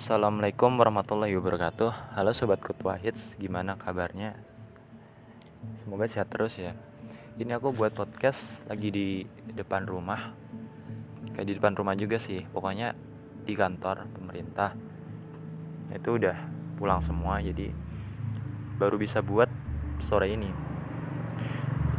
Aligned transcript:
Assalamualaikum 0.00 0.80
warahmatullahi 0.80 1.36
wabarakatuh. 1.36 2.16
Halo 2.16 2.32
Sobat 2.32 2.64
Kutwa 2.64 2.96
Hits, 2.96 3.36
gimana 3.36 3.76
kabarnya? 3.76 4.32
Semoga 5.84 6.08
sehat 6.08 6.32
terus 6.32 6.56
ya. 6.56 6.72
Ini 7.36 7.60
aku 7.60 7.76
buat 7.76 7.92
podcast 7.92 8.64
lagi 8.64 8.88
di 8.88 9.28
depan 9.52 9.84
rumah. 9.84 10.32
Kayak 11.36 11.46
di 11.52 11.54
depan 11.60 11.76
rumah 11.76 11.92
juga 12.00 12.16
sih 12.16 12.40
Pokoknya 12.48 12.96
di 13.44 13.52
kantor 13.52 14.08
pemerintah. 14.16 14.72
Itu 15.92 16.16
udah 16.16 16.48
pulang 16.80 17.04
semua 17.04 17.44
Jadi 17.44 17.68
baru 18.80 18.96
bisa 18.96 19.20
buat 19.20 19.52
sore 20.08 20.32
ini. 20.32 20.48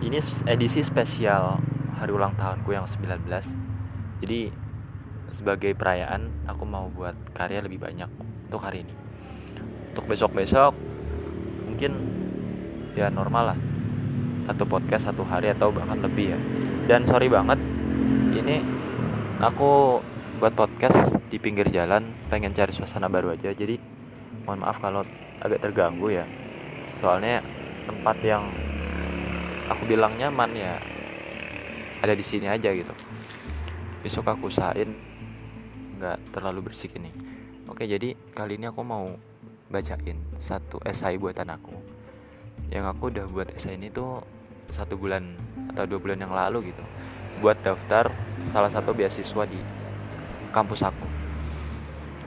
Ini 0.01 0.17
edisi 0.49 0.81
spesial 0.81 1.61
hari 2.01 2.09
ulang 2.09 2.33
tahunku 2.33 2.73
yang 2.73 2.89
19 2.89 3.29
Jadi 4.25 4.70
sebagai 5.31 5.73
perayaan 5.73 6.45
aku 6.45 6.63
mau 6.67 6.91
buat 6.91 7.15
karya 7.31 7.63
lebih 7.63 7.79
banyak 7.79 8.07
untuk 8.51 8.61
hari 8.61 8.83
ini. 8.83 8.93
Untuk 9.91 10.07
besok-besok 10.07 10.75
mungkin 11.67 11.91
ya 12.95 13.07
normal 13.07 13.55
lah. 13.55 13.59
Satu 14.47 14.67
podcast 14.67 15.07
satu 15.07 15.23
hari 15.23 15.51
atau 15.51 15.71
bahkan 15.71 15.99
lebih 16.03 16.35
ya. 16.35 16.39
Dan 16.87 17.07
sorry 17.07 17.31
banget 17.31 17.59
ini 18.35 18.59
aku 19.39 20.03
buat 20.41 20.57
podcast 20.57 21.15
di 21.29 21.37
pinggir 21.37 21.69
jalan 21.71 22.11
pengen 22.27 22.51
cari 22.51 22.75
suasana 22.75 23.07
baru 23.07 23.31
aja. 23.31 23.55
Jadi 23.55 23.79
mohon 24.43 24.61
maaf 24.65 24.83
kalau 24.83 25.07
agak 25.39 25.63
terganggu 25.63 26.11
ya. 26.11 26.25
Soalnya 26.99 27.39
tempat 27.87 28.17
yang 28.21 28.45
aku 29.71 29.87
bilang 29.87 30.19
nyaman 30.19 30.51
ya 30.53 30.75
ada 32.01 32.13
di 32.17 32.25
sini 32.25 32.49
aja 32.49 32.73
gitu. 32.73 32.91
Besok 34.01 34.33
aku 34.33 34.49
usahain 34.49 35.10
nggak 36.01 36.33
terlalu 36.33 36.73
bersih 36.73 36.89
ini. 36.97 37.13
Oke 37.69 37.85
jadi 37.85 38.17
kali 38.33 38.57
ini 38.57 38.65
aku 38.65 38.81
mau 38.81 39.13
bacain 39.69 40.17
satu 40.41 40.81
esai 40.81 41.21
buatan 41.21 41.53
aku. 41.53 41.77
Yang 42.73 42.85
aku 42.97 43.03
udah 43.13 43.25
buat 43.29 43.53
esai 43.53 43.77
ini 43.77 43.93
tuh 43.93 44.25
satu 44.73 44.97
bulan 44.97 45.37
atau 45.69 45.85
dua 45.85 46.01
bulan 46.01 46.17
yang 46.25 46.33
lalu 46.33 46.73
gitu. 46.73 46.81
Buat 47.37 47.61
daftar 47.61 48.09
salah 48.49 48.73
satu 48.73 48.97
beasiswa 48.97 49.45
di 49.45 49.61
kampus 50.49 50.81
aku. 50.81 51.05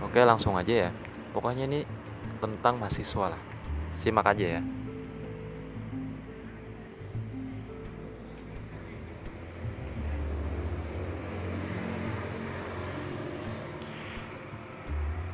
Oke 0.07 0.23
langsung 0.23 0.55
aja 0.55 0.87
ya. 0.87 0.91
Pokoknya 1.35 1.67
ini 1.67 1.83
tentang 2.39 2.79
mahasiswa 2.79 3.35
lah. 3.35 3.43
Simak 3.99 4.31
aja 4.31 4.59
ya 4.59 4.84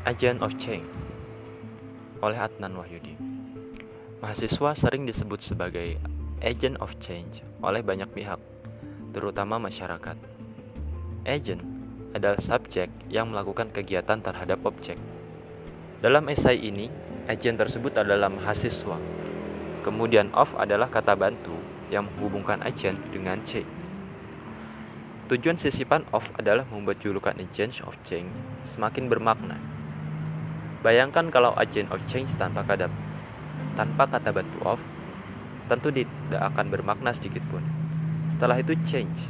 Agent 0.01 0.41
of 0.41 0.57
Change 0.57 0.89
oleh 2.25 2.41
Adnan 2.41 2.73
Wahyudi. 2.73 3.21
Mahasiswa 4.25 4.73
sering 4.73 5.05
disebut 5.05 5.45
sebagai 5.45 6.01
agent 6.41 6.81
of 6.81 6.97
change 7.05 7.45
oleh 7.61 7.85
banyak 7.85 8.09
pihak, 8.09 8.41
terutama 9.13 9.61
masyarakat. 9.61 10.17
Agent 11.29 11.61
adalah 12.17 12.41
subjek 12.41 12.89
yang 13.13 13.29
melakukan 13.29 13.69
kegiatan 13.77 14.25
terhadap 14.25 14.65
objek. 14.65 14.97
Dalam 16.01 16.33
esai 16.33 16.57
ini, 16.57 16.89
agent 17.29 17.61
tersebut 17.61 17.93
adalah 18.01 18.33
mahasiswa. 18.33 18.97
Kemudian 19.85 20.33
of 20.33 20.57
adalah 20.57 20.89
kata 20.89 21.13
bantu 21.13 21.61
yang 21.93 22.09
menghubungkan 22.09 22.65
agent 22.65 22.97
dengan 23.13 23.45
change. 23.45 23.69
Tujuan 25.29 25.61
sisipan 25.61 26.09
of 26.17 26.25
adalah 26.41 26.65
membuat 26.73 27.05
julukan 27.05 27.37
agent 27.37 27.85
of 27.85 28.01
change 28.01 28.33
semakin 28.65 29.05
bermakna 29.13 29.80
Bayangkan 30.81 31.29
kalau 31.29 31.53
agent 31.61 31.93
of 31.93 32.01
change 32.09 32.33
tanpa 32.41 32.65
kata 32.65 32.89
tanpa 33.77 34.09
kata 34.09 34.33
bantu 34.33 34.59
of 34.65 34.81
tentu 35.69 35.93
tidak 35.93 36.41
akan 36.41 36.73
bermakna 36.73 37.13
sedikit 37.13 37.45
pun. 37.53 37.63
Setelah 38.33 38.59
itu 38.59 38.73
change. 38.89 39.29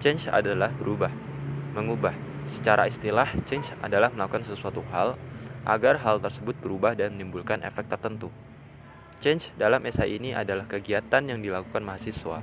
Change 0.00 0.30
adalah 0.32 0.72
berubah, 0.72 1.12
mengubah. 1.76 2.14
Secara 2.48 2.88
istilah, 2.88 3.28
change 3.44 3.74
adalah 3.84 4.08
melakukan 4.14 4.48
sesuatu 4.48 4.80
hal 4.94 5.18
agar 5.68 6.00
hal 6.00 6.22
tersebut 6.24 6.56
berubah 6.56 6.96
dan 6.96 7.18
menimbulkan 7.18 7.60
efek 7.60 7.90
tertentu. 7.90 8.32
Change 9.20 9.52
dalam 9.60 9.84
esai 9.84 10.16
ini 10.16 10.32
adalah 10.32 10.64
kegiatan 10.64 11.20
yang 11.20 11.44
dilakukan 11.44 11.84
mahasiswa 11.84 12.40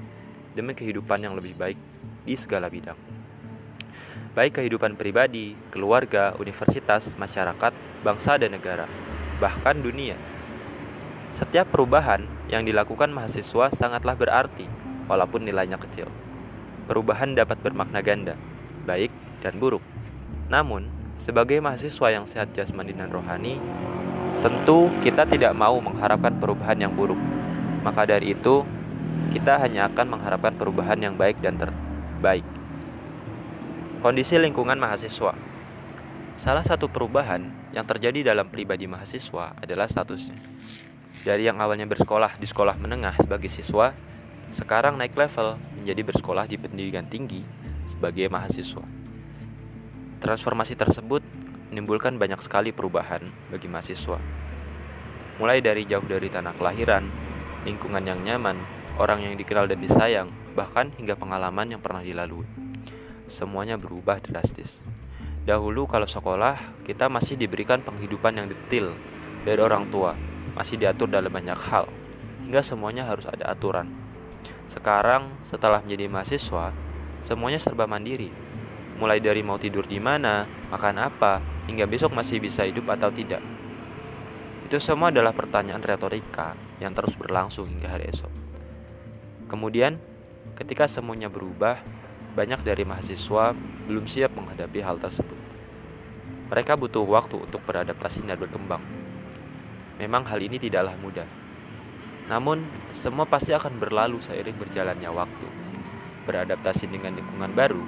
demi 0.54 0.78
kehidupan 0.78 1.26
yang 1.26 1.34
lebih 1.34 1.58
baik 1.58 1.80
di 2.28 2.38
segala 2.38 2.70
bidang 2.70 3.07
baik 4.38 4.62
kehidupan 4.62 4.94
pribadi, 4.94 5.58
keluarga, 5.74 6.38
universitas, 6.38 7.10
masyarakat, 7.18 7.74
bangsa, 8.06 8.38
dan 8.38 8.54
negara, 8.54 8.86
bahkan 9.42 9.82
dunia. 9.82 10.14
Setiap 11.34 11.74
perubahan 11.74 12.22
yang 12.46 12.62
dilakukan 12.62 13.10
mahasiswa 13.10 13.74
sangatlah 13.74 14.14
berarti, 14.14 14.70
walaupun 15.10 15.42
nilainya 15.42 15.82
kecil. 15.82 16.06
Perubahan 16.86 17.34
dapat 17.34 17.58
bermakna 17.66 18.06
ganda, 18.06 18.38
baik 18.86 19.10
dan 19.42 19.58
buruk. 19.58 19.82
Namun, 20.54 20.86
sebagai 21.18 21.58
mahasiswa 21.58 22.08
yang 22.14 22.30
sehat 22.30 22.54
jasmani 22.54 22.94
dan 22.94 23.10
rohani, 23.10 23.58
tentu 24.46 24.94
kita 25.02 25.26
tidak 25.26 25.58
mau 25.58 25.82
mengharapkan 25.82 26.38
perubahan 26.38 26.78
yang 26.78 26.94
buruk. 26.94 27.18
Maka 27.82 28.06
dari 28.06 28.38
itu, 28.38 28.62
kita 29.34 29.58
hanya 29.66 29.90
akan 29.90 30.14
mengharapkan 30.14 30.54
perubahan 30.54 31.02
yang 31.02 31.18
baik 31.18 31.42
dan 31.42 31.58
terbaik. 31.58 32.57
Kondisi 33.98 34.38
lingkungan 34.38 34.78
mahasiswa. 34.78 35.34
Salah 36.38 36.62
satu 36.62 36.86
perubahan 36.86 37.50
yang 37.74 37.82
terjadi 37.82 38.30
dalam 38.30 38.46
pribadi 38.46 38.86
mahasiswa 38.86 39.58
adalah 39.58 39.90
statusnya. 39.90 40.38
Dari 41.26 41.50
yang 41.50 41.58
awalnya 41.58 41.90
bersekolah 41.90 42.38
di 42.38 42.46
sekolah 42.46 42.78
menengah 42.78 43.18
sebagai 43.18 43.50
siswa, 43.50 43.98
sekarang 44.54 45.02
naik 45.02 45.18
level 45.18 45.58
menjadi 45.82 46.14
bersekolah 46.14 46.46
di 46.46 46.62
pendidikan 46.62 47.10
tinggi 47.10 47.42
sebagai 47.90 48.30
mahasiswa. 48.30 48.86
Transformasi 50.22 50.78
tersebut 50.78 51.26
menimbulkan 51.74 52.22
banyak 52.22 52.38
sekali 52.46 52.70
perubahan 52.70 53.26
bagi 53.50 53.66
mahasiswa. 53.66 54.22
Mulai 55.42 55.58
dari 55.66 55.90
jauh 55.90 56.06
dari 56.06 56.30
tanah 56.30 56.54
kelahiran, 56.54 57.10
lingkungan 57.66 58.06
yang 58.06 58.22
nyaman, 58.22 58.62
orang 59.02 59.26
yang 59.26 59.34
dikenal 59.34 59.66
dan 59.66 59.82
disayang, 59.82 60.30
bahkan 60.54 60.94
hingga 61.02 61.18
pengalaman 61.18 61.74
yang 61.74 61.82
pernah 61.82 62.06
dilalui 62.06 62.67
semuanya 63.28 63.76
berubah 63.76 64.20
drastis. 64.24 64.80
Dahulu 65.48 65.88
kalau 65.88 66.08
sekolah, 66.08 66.84
kita 66.84 67.08
masih 67.08 67.40
diberikan 67.40 67.80
penghidupan 67.80 68.36
yang 68.36 68.48
detail 68.52 68.96
dari 69.48 69.60
orang 69.64 69.88
tua, 69.88 70.12
masih 70.56 70.76
diatur 70.76 71.08
dalam 71.08 71.32
banyak 71.32 71.56
hal, 71.56 71.88
hingga 72.44 72.60
semuanya 72.60 73.08
harus 73.08 73.24
ada 73.32 73.48
aturan. 73.48 73.88
Sekarang, 74.68 75.40
setelah 75.48 75.80
menjadi 75.80 76.12
mahasiswa, 76.12 76.76
semuanya 77.24 77.60
serba 77.64 77.88
mandiri. 77.88 78.28
Mulai 79.00 79.24
dari 79.24 79.40
mau 79.46 79.56
tidur 79.56 79.88
di 79.88 80.04
mana, 80.04 80.44
makan 80.68 81.00
apa, 81.00 81.40
hingga 81.70 81.88
besok 81.88 82.12
masih 82.12 82.44
bisa 82.44 82.68
hidup 82.68 82.92
atau 82.92 83.08
tidak. 83.14 83.40
Itu 84.68 84.84
semua 84.84 85.16
adalah 85.16 85.32
pertanyaan 85.32 85.80
retorika 85.80 86.60
yang 86.84 86.92
terus 86.92 87.16
berlangsung 87.16 87.72
hingga 87.72 87.88
hari 87.88 88.12
esok. 88.12 88.34
Kemudian, 89.48 89.96
ketika 90.60 90.92
semuanya 90.92 91.32
berubah, 91.32 91.80
banyak 92.38 92.62
dari 92.62 92.86
mahasiswa 92.86 93.58
belum 93.90 94.06
siap 94.06 94.38
menghadapi 94.38 94.86
hal 94.86 95.02
tersebut. 95.02 95.34
Mereka 96.54 96.78
butuh 96.78 97.02
waktu 97.02 97.42
untuk 97.42 97.66
beradaptasi 97.66 98.22
dan 98.30 98.38
berkembang. 98.38 98.86
Memang 99.98 100.22
hal 100.30 100.38
ini 100.46 100.62
tidaklah 100.62 100.94
mudah. 101.02 101.26
Namun, 102.30 102.62
semua 102.94 103.26
pasti 103.26 103.58
akan 103.58 103.82
berlalu 103.82 104.22
seiring 104.22 104.54
berjalannya 104.54 105.10
waktu. 105.10 105.48
Beradaptasi 106.30 106.86
dengan 106.86 107.18
lingkungan 107.18 107.58
baru 107.58 107.82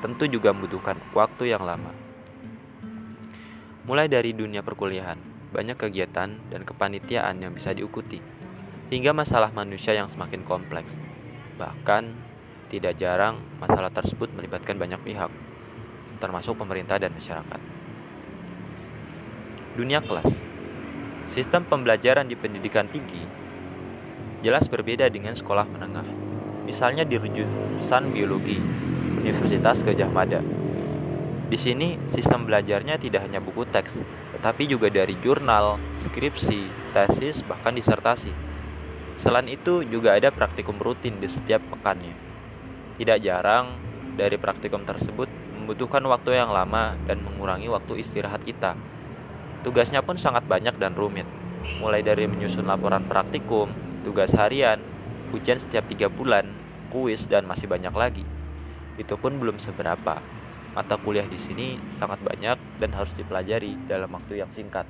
tentu 0.00 0.24
juga 0.24 0.56
membutuhkan 0.56 0.96
waktu 1.12 1.52
yang 1.52 1.60
lama. 1.60 1.92
Mulai 3.84 4.08
dari 4.08 4.32
dunia 4.32 4.64
perkuliahan, 4.64 5.20
banyak 5.52 5.76
kegiatan 5.76 6.40
dan 6.48 6.62
kepanitiaan 6.64 7.36
yang 7.44 7.52
bisa 7.52 7.76
diikuti, 7.76 8.16
hingga 8.88 9.12
masalah 9.12 9.52
manusia 9.52 9.92
yang 9.92 10.08
semakin 10.08 10.40
kompleks. 10.48 10.96
Bahkan, 11.60 12.29
tidak 12.70 12.94
jarang 12.96 13.42
masalah 13.58 13.90
tersebut 13.90 14.30
melibatkan 14.30 14.78
banyak 14.78 15.02
pihak, 15.02 15.28
termasuk 16.22 16.54
pemerintah 16.54 16.96
dan 17.02 17.10
masyarakat. 17.10 17.60
Dunia 19.74 19.98
kelas 19.98 20.30
Sistem 21.30 21.62
pembelajaran 21.62 22.26
di 22.26 22.34
pendidikan 22.34 22.90
tinggi 22.90 23.22
jelas 24.40 24.66
berbeda 24.66 25.06
dengan 25.12 25.36
sekolah 25.36 25.68
menengah. 25.68 26.06
Misalnya 26.64 27.04
di 27.04 27.18
jurusan 27.18 28.14
biologi 28.14 28.56
Universitas 29.20 29.84
Gajah 29.84 30.10
Mada. 30.10 30.40
Di 31.50 31.58
sini 31.58 31.98
sistem 32.14 32.46
belajarnya 32.46 32.94
tidak 32.96 33.26
hanya 33.26 33.42
buku 33.42 33.66
teks, 33.68 33.98
tetapi 34.38 34.70
juga 34.70 34.86
dari 34.86 35.18
jurnal, 35.18 35.82
skripsi, 36.06 36.94
tesis, 36.94 37.42
bahkan 37.42 37.74
disertasi. 37.74 38.30
Selain 39.18 39.50
itu 39.50 39.82
juga 39.84 40.14
ada 40.14 40.30
praktikum 40.30 40.78
rutin 40.78 41.18
di 41.18 41.26
setiap 41.26 41.60
pekannya. 41.74 42.29
Tidak 43.00 43.16
jarang 43.24 43.80
dari 44.20 44.36
praktikum 44.36 44.84
tersebut 44.84 45.32
membutuhkan 45.56 46.04
waktu 46.04 46.36
yang 46.36 46.52
lama 46.52 47.00
dan 47.08 47.24
mengurangi 47.24 47.72
waktu 47.72 48.04
istirahat 48.04 48.44
kita 48.44 48.76
Tugasnya 49.60 50.00
pun 50.00 50.16
sangat 50.16 50.48
banyak 50.48 50.80
dan 50.80 50.96
rumit, 50.96 51.28
mulai 51.84 52.00
dari 52.00 52.24
menyusun 52.24 52.64
laporan 52.64 53.04
praktikum, 53.04 53.68
tugas 54.08 54.32
harian, 54.32 54.80
ujian 55.36 55.60
setiap 55.60 55.84
tiga 55.84 56.08
bulan, 56.08 56.48
kuis, 56.88 57.28
dan 57.28 57.44
masih 57.44 57.68
banyak 57.68 57.92
lagi. 57.92 58.24
Itu 58.96 59.20
pun 59.20 59.36
belum 59.36 59.60
seberapa. 59.60 60.24
Mata 60.72 60.96
kuliah 60.96 61.28
di 61.28 61.36
sini 61.36 61.76
sangat 61.92 62.24
banyak 62.24 62.56
dan 62.80 62.96
harus 62.96 63.12
dipelajari 63.12 63.76
dalam 63.84 64.08
waktu 64.16 64.40
yang 64.40 64.48
singkat. 64.48 64.88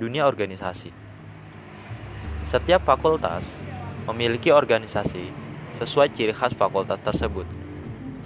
Dunia 0.00 0.24
organisasi 0.24 0.88
Setiap 2.48 2.88
fakultas 2.88 3.44
memiliki 4.08 4.48
organisasi 4.48 5.28
sesuai 5.82 6.14
ciri 6.14 6.30
khas 6.30 6.54
fakultas 6.54 7.02
tersebut, 7.02 7.42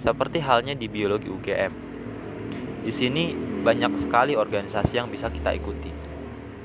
seperti 0.05 0.37
halnya 0.37 0.77
di 0.77 0.85
biologi 0.85 1.25
UGM. 1.25 1.73
Di 2.85 2.93
sini 2.93 3.33
banyak 3.65 3.97
sekali 3.97 4.37
organisasi 4.37 5.01
yang 5.01 5.09
bisa 5.09 5.33
kita 5.33 5.57
ikuti. 5.57 5.89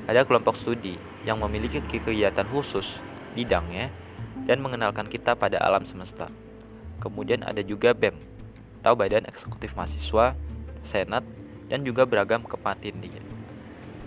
Ada 0.05 0.21
kelompok 0.21 0.53
studi 0.53 0.93
yang 1.25 1.41
memiliki 1.41 1.81
kegiatan 1.81 2.45
khusus 2.45 3.01
bidangnya 3.33 3.89
dan 4.45 4.61
mengenalkan 4.61 5.09
kita 5.09 5.33
pada 5.33 5.57
alam 5.57 5.81
semesta. 5.89 6.29
Kemudian 7.01 7.41
ada 7.41 7.65
juga 7.65 7.91
BEM, 7.97 8.15
atau 8.79 8.93
Badan 8.93 9.25
Eksekutif 9.27 9.73
Mahasiswa, 9.73 10.37
Senat, 10.85 11.25
dan 11.67 11.81
juga 11.81 12.05
beragam 12.05 12.45
kepanitiaan. 12.45 13.25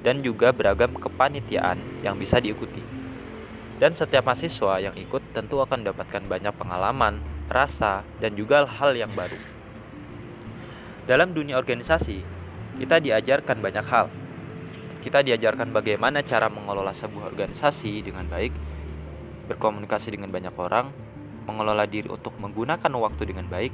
Dan 0.06 0.22
juga 0.22 0.54
beragam 0.54 0.94
kepanitiaan 0.94 1.82
yang 2.06 2.14
bisa 2.14 2.38
diikuti. 2.38 2.95
Dan 3.76 3.92
setiap 3.92 4.24
mahasiswa 4.24 4.80
yang 4.80 4.96
ikut 4.96 5.36
tentu 5.36 5.60
akan 5.60 5.84
mendapatkan 5.84 6.24
banyak 6.24 6.54
pengalaman, 6.56 7.20
rasa, 7.52 8.08
dan 8.24 8.32
juga 8.32 8.64
hal 8.64 8.96
yang 8.96 9.12
baru. 9.12 9.36
Dalam 11.04 11.36
dunia 11.36 11.60
organisasi, 11.60 12.24
kita 12.80 12.98
diajarkan 12.98 13.60
banyak 13.60 13.86
hal. 13.86 14.08
Kita 15.04 15.22
diajarkan 15.22 15.70
bagaimana 15.70 16.24
cara 16.24 16.48
mengelola 16.50 16.90
sebuah 16.96 17.30
organisasi 17.30 18.00
dengan 18.02 18.26
baik, 18.26 18.50
berkomunikasi 19.46 20.16
dengan 20.16 20.32
banyak 20.32 20.56
orang, 20.56 20.90
mengelola 21.46 21.86
diri 21.86 22.10
untuk 22.10 22.34
menggunakan 22.42 22.90
waktu 22.90 23.22
dengan 23.28 23.46
baik, 23.46 23.70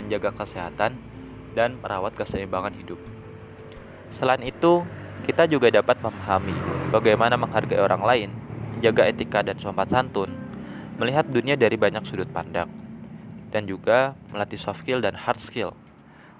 menjaga 0.00 0.34
kesehatan, 0.42 0.98
dan 1.54 1.78
merawat 1.78 2.16
keseimbangan 2.18 2.74
hidup. 2.74 2.98
Selain 4.10 4.42
itu, 4.42 4.82
kita 5.22 5.46
juga 5.46 5.70
dapat 5.70 6.02
memahami 6.02 6.56
bagaimana 6.90 7.38
menghargai 7.38 7.78
orang 7.78 8.02
lain, 8.02 8.30
menjaga 8.82 9.06
etika 9.06 9.46
dan 9.46 9.62
sopan 9.62 9.86
santun, 9.86 10.34
melihat 10.98 11.22
dunia 11.30 11.54
dari 11.54 11.78
banyak 11.78 12.02
sudut 12.02 12.26
pandang, 12.26 12.66
dan 13.54 13.62
juga 13.62 14.18
melatih 14.34 14.58
soft 14.58 14.82
skill 14.82 14.98
dan 14.98 15.14
hard 15.14 15.38
skill 15.38 15.70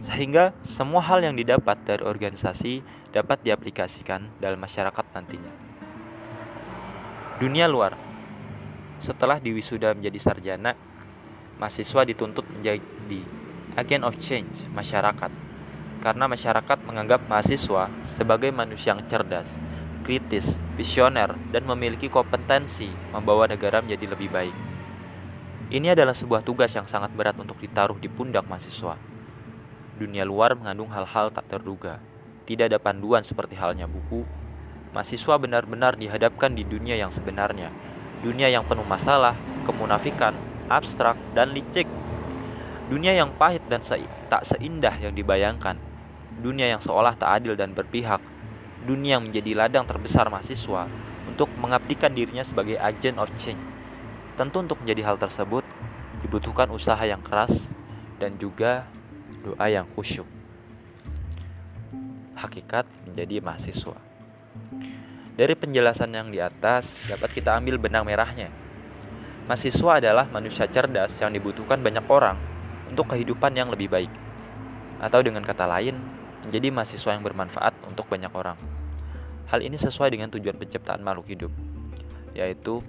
sehingga 0.02 0.50
semua 0.66 0.98
hal 1.06 1.22
yang 1.22 1.38
didapat 1.38 1.78
dari 1.86 2.02
organisasi 2.02 2.82
dapat 3.14 3.46
diaplikasikan 3.46 4.34
dalam 4.42 4.58
masyarakat 4.58 5.06
nantinya. 5.14 5.52
Dunia 7.38 7.70
luar 7.70 7.94
Setelah 8.98 9.38
diwisuda 9.38 9.98
menjadi 9.98 10.18
sarjana, 10.18 10.74
mahasiswa 11.62 12.02
dituntut 12.06 12.46
menjadi 12.46 13.22
agen 13.78 14.02
of 14.02 14.18
change 14.18 14.66
masyarakat 14.74 15.30
karena 16.02 16.26
masyarakat 16.26 16.78
menganggap 16.82 17.22
mahasiswa 17.30 17.86
sebagai 18.02 18.50
manusia 18.50 18.94
yang 18.94 19.02
cerdas, 19.06 19.46
kritis, 20.02 20.58
visioner, 20.74 21.34
dan 21.54 21.64
memiliki 21.64 22.10
kompetensi 22.10 22.90
membawa 23.14 23.46
negara 23.46 23.80
menjadi 23.80 24.12
lebih 24.12 24.28
baik. 24.28 24.56
Ini 25.72 25.96
adalah 25.96 26.12
sebuah 26.12 26.44
tugas 26.44 26.74
yang 26.76 26.84
sangat 26.84 27.14
berat 27.16 27.38
untuk 27.40 27.56
ditaruh 27.56 27.96
di 27.96 28.10
pundak 28.10 28.44
mahasiswa 28.44 29.12
dunia 30.02 30.26
luar 30.26 30.58
mengandung 30.58 30.90
hal-hal 30.90 31.30
tak 31.30 31.46
terduga. 31.46 32.02
Tidak 32.42 32.66
ada 32.66 32.82
panduan 32.82 33.22
seperti 33.22 33.54
halnya 33.54 33.86
buku. 33.86 34.26
Mahasiswa 34.90 35.38
benar-benar 35.38 35.94
dihadapkan 35.94 36.52
di 36.58 36.66
dunia 36.66 36.98
yang 36.98 37.14
sebenarnya. 37.14 37.70
Dunia 38.18 38.50
yang 38.50 38.66
penuh 38.66 38.82
masalah, 38.82 39.38
kemunafikan, 39.62 40.34
abstrak, 40.66 41.14
dan 41.38 41.54
licik. 41.54 41.86
Dunia 42.90 43.14
yang 43.14 43.30
pahit 43.38 43.62
dan 43.70 43.80
se 43.80 44.02
tak 44.26 44.42
seindah 44.42 44.98
yang 44.98 45.14
dibayangkan. 45.14 45.78
Dunia 46.42 46.66
yang 46.66 46.82
seolah 46.82 47.14
tak 47.14 47.40
adil 47.40 47.54
dan 47.54 47.70
berpihak. 47.70 48.20
Dunia 48.82 49.22
menjadi 49.22 49.54
ladang 49.54 49.86
terbesar 49.86 50.26
mahasiswa 50.26 50.90
untuk 51.30 51.46
mengabdikan 51.54 52.10
dirinya 52.10 52.42
sebagai 52.42 52.74
agent 52.82 53.14
of 53.22 53.30
change. 53.38 53.62
Tentu 54.34 54.58
untuk 54.58 54.82
menjadi 54.82 55.06
hal 55.06 55.16
tersebut 55.22 55.62
dibutuhkan 56.26 56.66
usaha 56.74 56.98
yang 57.06 57.22
keras 57.22 57.52
dan 58.18 58.34
juga 58.42 58.90
doa 59.46 59.66
yang 59.70 59.86
khusyuk. 59.94 60.26
Hakikat 62.34 62.90
menjadi 63.06 63.38
mahasiswa. 63.38 63.98
Dari 65.32 65.54
penjelasan 65.54 66.10
yang 66.10 66.28
di 66.34 66.42
atas 66.42 66.90
dapat 67.06 67.30
kita 67.32 67.54
ambil 67.54 67.78
benang 67.78 68.02
merahnya. 68.02 68.50
Mahasiswa 69.46 70.02
adalah 70.02 70.26
manusia 70.26 70.66
cerdas 70.66 71.18
yang 71.22 71.30
dibutuhkan 71.30 71.78
banyak 71.78 72.06
orang 72.10 72.38
untuk 72.90 73.14
kehidupan 73.14 73.54
yang 73.54 73.70
lebih 73.70 73.90
baik. 73.90 74.12
Atau 75.02 75.22
dengan 75.22 75.42
kata 75.42 75.66
lain, 75.66 75.98
menjadi 76.46 76.68
mahasiswa 76.70 77.10
yang 77.14 77.24
bermanfaat 77.26 77.74
untuk 77.86 78.06
banyak 78.06 78.30
orang. 78.34 78.71
Hal 79.52 79.60
ini 79.60 79.76
sesuai 79.76 80.16
dengan 80.16 80.32
tujuan 80.32 80.56
penciptaan 80.56 81.04
makhluk 81.04 81.28
hidup, 81.28 81.52
yaitu 82.32 82.80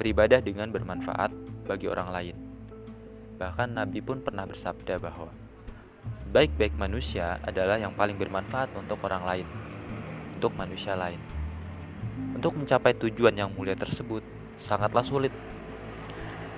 beribadah 0.00 0.40
dengan 0.40 0.72
bermanfaat 0.72 1.28
bagi 1.68 1.84
orang 1.84 2.08
lain. 2.08 2.36
Bahkan 3.36 3.76
Nabi 3.76 4.00
pun 4.00 4.24
pernah 4.24 4.48
bersabda 4.48 4.96
bahwa 4.96 5.28
Baik-baik 6.28 6.76
manusia 6.76 7.40
adalah 7.40 7.80
yang 7.80 7.96
paling 7.96 8.20
bermanfaat 8.20 8.68
untuk 8.76 9.00
orang 9.04 9.24
lain, 9.24 9.46
untuk 10.36 10.52
manusia 10.52 10.92
lain. 10.92 11.16
Untuk 12.36 12.52
mencapai 12.52 12.92
tujuan 13.00 13.32
yang 13.32 13.48
mulia 13.56 13.72
tersebut 13.72 14.20
sangatlah 14.60 15.00
sulit. 15.00 15.32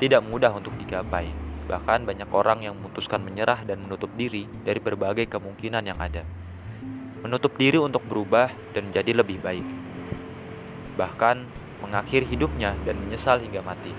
Tidak 0.03 0.27
mudah 0.27 0.51
untuk 0.51 0.75
digapai. 0.75 1.31
Bahkan 1.71 2.03
banyak 2.03 2.27
orang 2.35 2.67
yang 2.67 2.75
memutuskan 2.75 3.23
menyerah 3.23 3.63
dan 3.63 3.79
menutup 3.87 4.11
diri 4.19 4.51
dari 4.67 4.83
berbagai 4.83 5.31
kemungkinan 5.31 5.87
yang 5.87 5.99
ada. 6.03 6.27
Menutup 7.21 7.57
diri 7.61 7.77
untuk 7.77 8.05
berubah 8.09 8.53
dan 8.73 8.89
menjadi 8.89 9.13
lebih 9.13 9.39
baik. 9.45 9.67
Bahkan 10.97 11.37
mengakhiri 11.85 12.25
hidupnya 12.29 12.77
dan 12.85 12.97
menyesal 12.97 13.41
hingga 13.41 13.61
mati. 13.61 13.93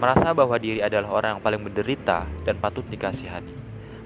Merasa 0.00 0.32
bahwa 0.32 0.56
diri 0.56 0.80
adalah 0.80 1.12
orang 1.12 1.30
yang 1.36 1.42
paling 1.44 1.60
menderita 1.60 2.24
dan 2.44 2.56
patut 2.56 2.84
dikasihani 2.88 3.60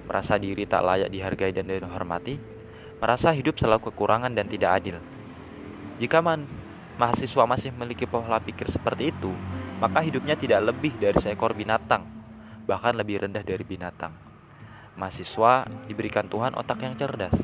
merasa 0.04 0.36
diri 0.36 0.68
tak 0.68 0.84
layak 0.84 1.08
dihargai 1.08 1.52
dan 1.52 1.68
dihormati, 1.68 2.36
merasa 3.00 3.32
hidup 3.32 3.56
selalu 3.56 3.90
kekurangan 3.90 4.32
dan 4.32 4.46
tidak 4.48 4.70
adil. 4.80 4.96
Jika 5.98 6.20
man, 6.20 6.44
mahasiswa 7.00 7.44
masih 7.48 7.72
memiliki 7.72 8.04
pola 8.04 8.38
pikir 8.38 8.68
seperti 8.68 9.10
itu, 9.10 9.32
maka 9.80 10.04
hidupnya 10.04 10.36
tidak 10.36 10.60
lebih 10.72 10.92
dari 11.00 11.16
seekor 11.16 11.56
binatang, 11.56 12.04
bahkan 12.68 12.94
lebih 12.94 13.24
rendah 13.24 13.42
dari 13.42 13.64
binatang. 13.64 14.12
Mahasiswa 14.94 15.66
diberikan 15.90 16.28
Tuhan 16.30 16.54
otak 16.54 16.84
yang 16.84 16.94
cerdas, 16.94 17.34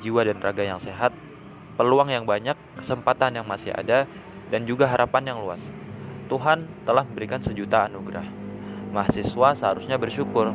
jiwa 0.00 0.26
dan 0.26 0.38
raga 0.40 0.64
yang 0.64 0.80
sehat, 0.80 1.12
peluang 1.76 2.08
yang 2.12 2.24
banyak, 2.24 2.56
kesempatan 2.76 3.40
yang 3.40 3.46
masih 3.46 3.72
ada, 3.72 4.08
dan 4.48 4.64
juga 4.64 4.88
harapan 4.88 5.34
yang 5.34 5.38
luas. 5.42 5.60
Tuhan 6.26 6.66
telah 6.82 7.06
memberikan 7.06 7.38
sejuta 7.38 7.86
anugerah. 7.86 8.26
Mahasiswa 8.90 9.48
seharusnya 9.54 9.96
bersyukur 10.00 10.54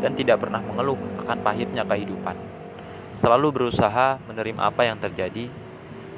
dan 0.00 0.12
tidak 0.14 0.42
pernah 0.42 0.60
mengeluh 0.60 0.98
akan 1.24 1.38
pahitnya 1.42 1.86
kehidupan. 1.86 2.36
Selalu 3.16 3.48
berusaha 3.52 4.20
menerima 4.28 4.60
apa 4.60 4.82
yang 4.84 5.00
terjadi, 5.00 5.48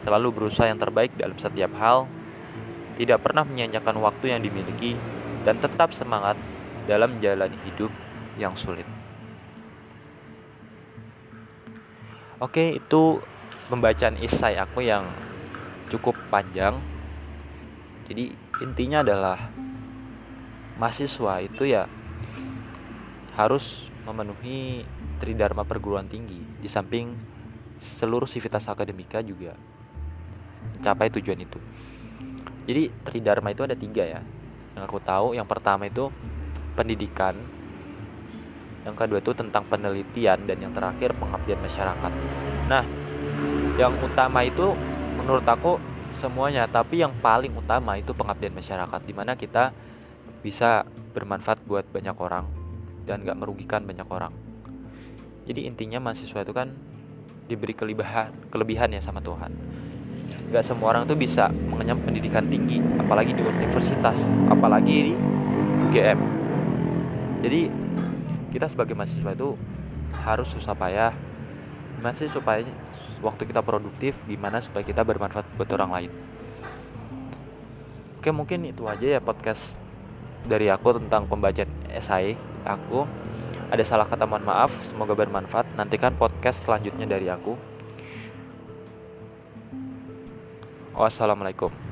selalu 0.02 0.34
berusaha 0.34 0.66
yang 0.66 0.80
terbaik 0.80 1.14
dalam 1.14 1.38
setiap 1.38 1.70
hal, 1.78 2.10
tidak 2.98 3.22
pernah 3.22 3.46
menyanyikan 3.46 3.94
waktu 4.02 4.34
yang 4.34 4.42
dimiliki, 4.42 4.98
dan 5.46 5.62
tetap 5.62 5.94
semangat 5.94 6.34
dalam 6.90 7.14
menjalani 7.14 7.54
hidup 7.68 7.92
yang 8.34 8.58
sulit. 8.58 8.97
Oke, 12.38 12.78
itu 12.78 13.18
pembacaan 13.66 14.14
isai 14.22 14.54
aku 14.54 14.86
yang 14.86 15.10
cukup 15.90 16.14
panjang. 16.30 16.78
Jadi 18.06 18.30
intinya 18.62 19.02
adalah 19.02 19.50
mahasiswa 20.78 21.42
itu 21.42 21.66
ya 21.66 21.90
harus 23.34 23.90
memenuhi 24.06 24.86
tridharma 25.18 25.66
perguruan 25.66 26.06
tinggi 26.06 26.38
di 26.38 26.70
samping 26.70 27.18
seluruh 27.78 28.30
sivitas 28.30 28.70
akademika 28.70 29.18
juga 29.22 29.58
mencapai 30.78 31.10
tujuan 31.18 31.38
itu 31.42 31.58
jadi 32.66 32.90
tridharma 33.06 33.54
itu 33.54 33.62
ada 33.66 33.74
tiga 33.78 34.06
ya 34.06 34.22
yang 34.74 34.86
aku 34.86 34.98
tahu 35.02 35.34
yang 35.34 35.46
pertama 35.46 35.86
itu 35.90 36.10
pendidikan 36.74 37.34
yang 38.88 38.96
kedua 38.96 39.20
itu 39.20 39.36
tentang 39.36 39.68
penelitian 39.68 40.48
dan 40.48 40.56
yang 40.56 40.72
terakhir 40.72 41.12
pengabdian 41.12 41.60
masyarakat. 41.60 42.12
Nah 42.72 42.82
yang 43.76 43.92
utama 44.00 44.40
itu 44.48 44.72
menurut 45.20 45.44
aku 45.44 45.76
semuanya 46.16 46.64
tapi 46.64 47.04
yang 47.04 47.12
paling 47.20 47.52
utama 47.52 48.00
itu 48.00 48.16
pengabdian 48.16 48.56
masyarakat 48.56 49.00
di 49.04 49.12
mana 49.12 49.36
kita 49.36 49.76
bisa 50.40 50.88
bermanfaat 51.12 51.60
buat 51.68 51.84
banyak 51.92 52.16
orang 52.16 52.48
dan 53.04 53.20
gak 53.28 53.36
merugikan 53.36 53.84
banyak 53.84 54.08
orang. 54.08 54.32
Jadi 55.44 55.68
intinya 55.68 56.00
mahasiswa 56.00 56.40
itu 56.40 56.56
kan 56.56 56.72
diberi 57.44 57.76
kelebihan 57.76 58.32
kelebihan 58.48 58.88
ya 58.88 59.04
sama 59.04 59.20
Tuhan. 59.20 59.52
Gak 60.48 60.64
semua 60.64 60.96
orang 60.96 61.04
tuh 61.04 61.16
bisa 61.20 61.52
mengenyam 61.52 62.00
pendidikan 62.00 62.48
tinggi 62.48 62.80
apalagi 62.96 63.36
di 63.36 63.44
universitas 63.44 64.16
apalagi 64.48 65.12
di 65.12 65.14
UGM 65.88 66.38
jadi 67.38 67.70
kita 68.48 68.66
sebagai 68.68 68.96
mahasiswa 68.96 69.32
itu 69.32 69.54
harus 70.24 70.48
susah 70.48 70.72
payah. 70.72 71.12
Masih 71.98 72.30
supaya 72.30 72.62
waktu 73.18 73.42
kita 73.50 73.58
produktif 73.60 74.14
gimana 74.30 74.62
supaya 74.62 74.86
kita 74.86 75.02
bermanfaat 75.02 75.44
buat 75.58 75.70
orang 75.74 75.90
lain? 75.90 76.10
Oke 78.18 78.30
mungkin 78.30 78.66
itu 78.66 78.86
aja 78.86 79.18
ya 79.18 79.20
podcast 79.22 79.78
dari 80.46 80.70
aku 80.70 80.98
tentang 80.98 81.26
pembacaan 81.26 81.70
esai 81.90 82.38
aku. 82.62 83.06
Ada 83.68 83.84
salah 83.84 84.06
kata 84.08 84.24
mohon 84.24 84.48
maaf. 84.48 84.72
Semoga 84.88 85.12
bermanfaat. 85.12 85.76
Nantikan 85.76 86.16
podcast 86.16 86.64
selanjutnya 86.64 87.04
dari 87.04 87.28
aku. 87.28 87.58
Wassalamualaikum 90.98 91.87